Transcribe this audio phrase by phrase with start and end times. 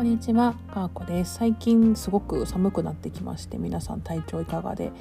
[0.00, 1.34] こんにちは、かーこです。
[1.34, 4.92] 最近すごく寒くなってきまして、皆さん体調いかがで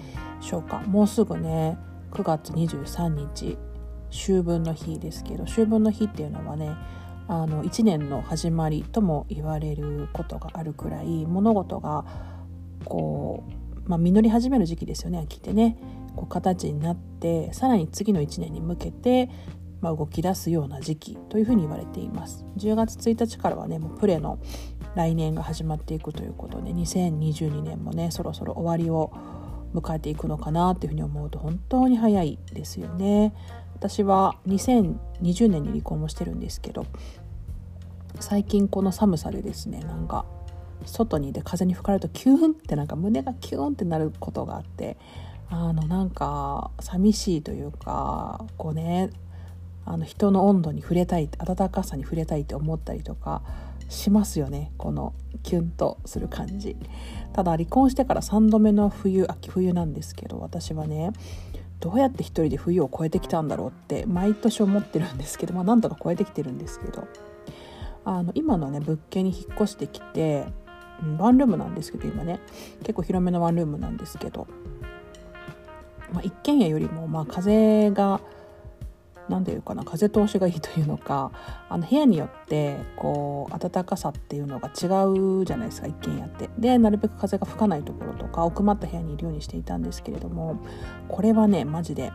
[0.41, 0.79] しょうか？
[0.79, 1.77] もうすぐね、
[2.11, 3.57] 9月23日、
[4.11, 6.75] 秋分の日ですけど、秋分の日っていうのはね、
[7.29, 12.03] あの1年の始まりとも言われることがあるくらい、物事が
[12.83, 13.45] こ
[13.87, 15.77] う、まあ、実り始める時期ですよね、秋ってね。
[16.17, 19.29] こう形になってさらに次の1年に向けて
[19.81, 24.39] まあ、動き出すような時期というふうに言われています10月1日からはねもうプレの
[24.99, 29.13] 来年が始まっていくということで2022年もねそろそろ終わりを
[29.73, 33.33] 迎えていくのかなというふうに思うと本当に早いですよね。
[33.75, 36.85] 私は2020年に離婚もしてるんですけど
[38.19, 40.25] 最近この寒さでですねなんか
[40.83, 44.97] 外にいて風に吹かれるとキューンってなんか胸がキューンってなることがあって
[45.49, 49.11] あのなんか寂しいというかこうね
[49.85, 53.43] あの人の温度に触れたい暖かさに触れたいって思ったりとか
[53.89, 54.71] しますよね。
[54.77, 56.77] このキュンとする感じ。
[57.33, 61.11] ただ離婚してから3度目の冬秋冬なんですけど私はね
[61.79, 67.07] どうやって一人で冬を越えてきたんだろうって毎年思ってるんですけどまあなんとか越えてきてるんですけど
[68.05, 70.45] あの今のね物件に引っ越してきて、
[71.17, 72.39] ワンルームなんですけど今ね。
[72.79, 74.47] 結構広めのワンルームなんですけど、
[76.11, 78.21] まあ、一軒家よりもまあ風が
[79.29, 81.31] 何て言うかな風通しがいいというのか
[81.69, 84.87] あの部屋によってこう暖かさっていうのが違
[85.41, 86.49] うじゃないですか一軒家って。
[86.57, 90.59] でなるべく風が吹かないところとか奥まった部屋にいるようにしていたんですけれども
[91.07, 92.11] これはねマジで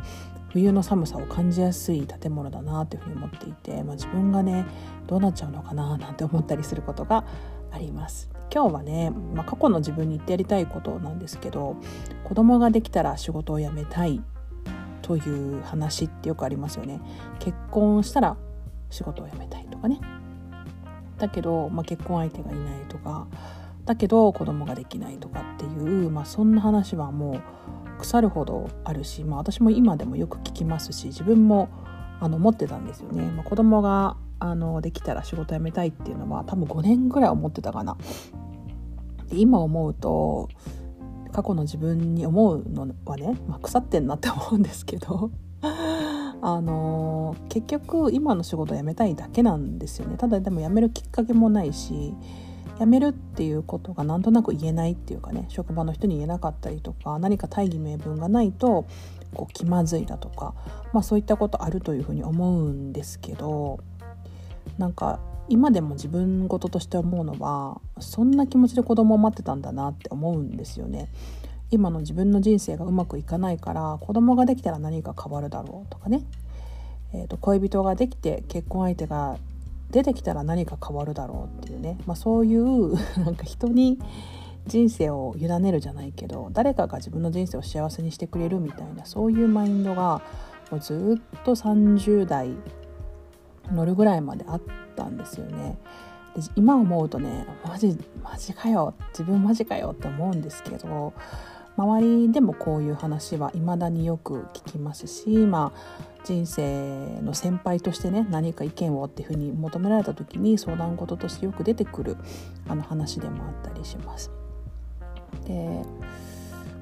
[0.54, 4.64] 冬の寒さを感じやすい建物だなというふうに思っていて、まあ、自分がね
[5.06, 7.24] どうなっちゃうのかななんて思ったりすることが
[7.72, 8.30] あります。
[8.52, 11.76] 今日はね、まあ、過去の自分に言ってやりたいことなんですけど
[12.22, 14.22] 子供ができたら仕事を辞めたい
[15.04, 15.20] とい
[15.58, 16.98] う話ってよくありますよね。
[17.38, 18.38] 結婚したら
[18.88, 20.00] 仕事を辞めたいとかね。
[21.18, 23.26] だけど、まあ、結婚相手がいないとか。
[23.84, 31.68] だけど子供ができないとかっていう、まあ、そんな話はもう腐るほどあるし、まあ、私も今でもよく聞きますし自分も
[32.18, 37.98] あの思ってたんですよね、まあ、子供があのできたら仕事辞めたいっていうのは多分5年ぐらい思ってたかな。
[39.28, 40.48] で今思うと
[41.34, 45.32] 過去の自分に思うのはね、まあ、腐ってんなって思うんですけど
[46.40, 50.16] あの結局今の仕事を辞めたいだけなんですよね。
[50.16, 52.14] ただでも辞めるきっかけもないし
[52.78, 58.84] 辞めるっていうことがなんとなく言えないっていうかね職場の人に言えなかったりとか何か大義名分がないと
[59.34, 60.54] こう気まずいだとか、
[60.92, 63.80] まあ、そういったことあるというふうに思うんですけど
[64.78, 65.18] なんか
[65.48, 71.08] 今でも自分事として思うのはそんな気持ちで子供を待ってたんだなって思うんですよね。
[71.70, 76.22] 今の自分の人生がうまくいかないから子供ができたら何か変わるだろうとかね、
[77.12, 79.38] えーと、恋人ができて結婚相手が
[79.90, 82.94] 出てきたら何か変わるだろうっていうね、まあ、そういう
[83.24, 83.98] なんか人に
[84.66, 90.22] 人生を委ねるじゃないけど誰かが自分の人生を幸せにしてくれるみたいなそういうマインドが
[90.70, 92.50] もうずっと30代
[93.72, 94.60] 乗るぐらいまであっ
[94.96, 95.78] たんですよね。
[96.34, 101.12] で今思うとねマジマジかよ自分マジかよって思うんですけど
[101.76, 112.16] 周りでもこういう話は未だによく聞きますし、まあ、人生の先輩としてね何か意見をっていうふうに求められた時に相談事としてよく出てくる
[112.68, 114.30] あの話でもあったりします。
[115.46, 115.82] で、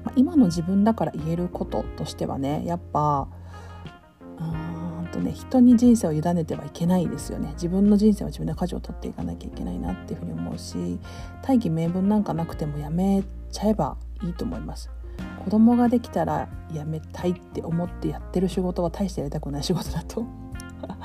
[0.03, 3.27] まあ、今の自分だから言えることとしてはねやっぱ
[5.13, 7.51] とね人に人生を委ねてはいけないですよね。
[7.53, 10.99] 自分の人生は自分で舵を取っていかなきゃいけないなっていうふうに思うし
[11.43, 14.89] 大義名分なんかなくてもやめちゃえばいいと思います。
[15.45, 20.25] 子供ができたら辞めたいって思ってやってる仕事は大してやりたくない仕事だと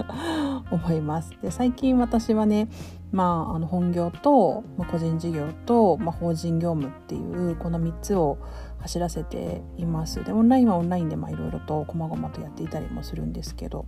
[0.71, 1.31] 思います。
[1.43, 2.69] で最近私はね
[3.11, 8.39] まあ、あの本業と、まあ、個人事業と、まあ、法人業務っていうこの3つを
[8.81, 10.23] 走らせています。
[10.25, 13.87] でオンラインはオンラインでいろいろと細々とやっていたりもするんですけど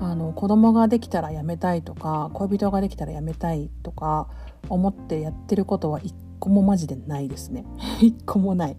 [0.00, 4.28] あの子供ができたら辞めたいとか恋人ができたら辞めたいとか
[4.68, 7.64] 思ってやってることは一個もマジでないですね。
[8.00, 8.76] 一個もない。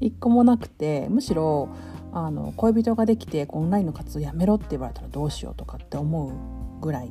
[0.00, 1.68] 一個もなくてむしろ
[2.12, 6.32] あの恋人ができてオンラインの活動やめろって言われたらどうしようとかって思う
[6.80, 7.10] ぐらい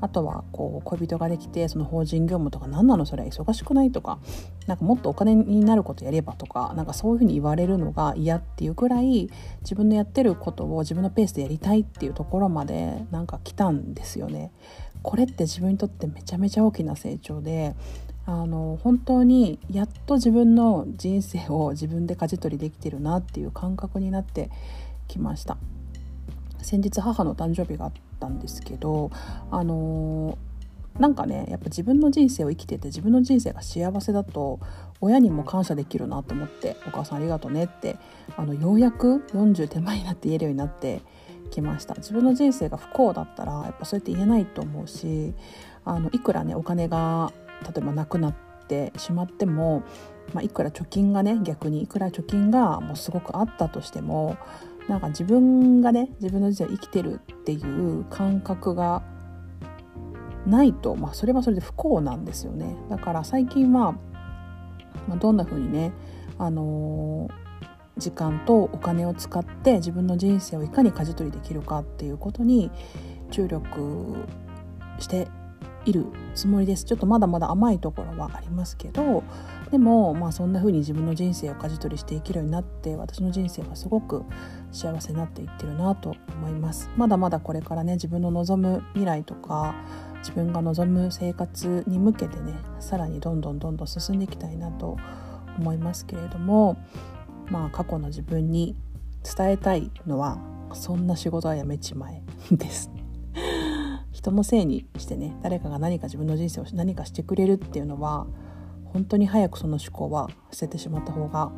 [0.00, 4.18] あとはこう恋人ができてその法人業務とか何なのそれは忙しくないとか
[4.66, 9.30] なんかもっとお金になることやればとかなんかそういうふうに言われるのが嫌っていうくらい
[9.62, 14.52] 自分のやってることを自分のペースでやりたいっていうところまでなんか来たんですよね。
[15.02, 17.76] これって自分にとってめちゃめちゃ大きな成長で
[18.26, 24.50] あの本当にやっと自分の人生を自分で舵取りできてるなっていう感覚になって
[25.06, 25.56] きました。
[26.62, 29.10] 先日母の誕生日があったんですけど
[29.50, 30.38] あの
[30.98, 34.60] なんかねやっぱ自分の人生を生きてて自分の人生が幸せだと
[35.00, 37.96] 親にも感謝できるなと思って「お母さんありがとうね」って
[38.36, 41.02] あのようやく40手前になって言えるようになって
[41.50, 41.94] きました。
[41.94, 45.34] 自分の人生が不幸だったらやっぱそうやって言えないと思うし
[45.84, 47.32] あのいくらねお金が
[47.62, 48.34] 例えばなくなっ
[48.66, 49.84] てしまっても、
[50.34, 54.36] まあ、いくら貯金がね逆にいくら貯金がもうすごくあったとしても
[54.88, 59.02] なんか自分がね自分の人生を生きてるっていう感覚が
[60.46, 62.76] ないと、まあ、それはそれで不幸なんですよね。
[62.88, 63.92] だから最近は、
[65.08, 65.92] まあ、どんな風にね
[66.38, 67.46] あのー
[67.98, 72.70] 時間とお金を使って自分の人生をいかに舵取りできるかっていうことに
[73.30, 74.16] 注力
[74.98, 75.28] して
[75.86, 76.84] いるつもりです。
[76.84, 79.22] ちょっとまだまだ甘いところはありますけど
[79.70, 84.24] でもまあそんな風に自分の人生を舵取りしていけるようになって私の人生はすごく
[84.72, 86.90] 幸せになっていってるなと思います。
[86.96, 89.74] まだまだこれからね自分の望む未来とか
[90.18, 94.96] 自分が望む生活に向けてねさらにどんどんどんどん進んでいきたいなと
[95.58, 96.76] 思いますけれども
[97.48, 98.76] まあ過去の自分に
[99.22, 100.38] 伝えたいのは
[100.72, 102.95] そんな仕事はやめちまえです。
[104.26, 108.26] 人のせいにしてね誰かが何か自分の人生を何かしてくれるっていうのは
[108.84, 111.52] 本当に早くその思考は捨ててしまった方が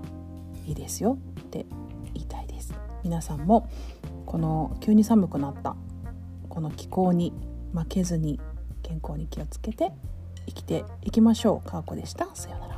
[0.67, 1.65] いいですよって
[2.13, 2.75] 言いたいです
[3.05, 3.71] 皆さんも
[4.27, 5.77] この急に寒くなった
[6.51, 7.33] この気候に
[7.73, 8.39] 負けずに
[8.83, 9.93] 健康に気をつけて
[10.47, 11.69] 生きていきましょう。
[11.69, 12.29] かわこでした。
[12.35, 12.78] さようなら。